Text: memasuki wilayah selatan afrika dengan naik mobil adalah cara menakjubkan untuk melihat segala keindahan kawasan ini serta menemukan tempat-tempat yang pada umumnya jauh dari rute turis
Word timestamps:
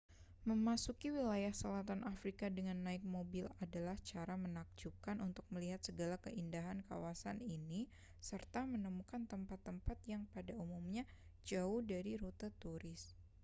memasuki 0.49 1.07
wilayah 1.15 1.53
selatan 1.61 1.99
afrika 2.13 2.45
dengan 2.57 2.77
naik 2.85 3.03
mobil 3.15 3.45
adalah 3.65 3.93
cara 4.09 4.33
menakjubkan 4.45 5.17
untuk 5.27 5.45
melihat 5.53 5.77
segala 5.87 6.15
keindahan 6.25 6.79
kawasan 6.89 7.37
ini 7.55 7.81
serta 8.29 8.61
menemukan 8.73 9.21
tempat-tempat 9.31 9.97
yang 10.13 10.23
pada 10.33 10.53
umumnya 10.63 11.03
jauh 11.49 11.79
dari 11.93 12.13
rute 12.21 12.49
turis 12.61 13.01